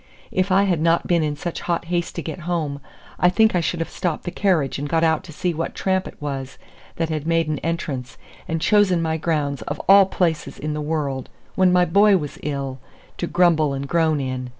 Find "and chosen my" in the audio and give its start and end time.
8.47-9.17